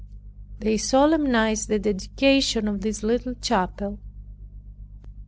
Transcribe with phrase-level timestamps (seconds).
[0.57, 3.99] They solemnized the dedication of this little chapel.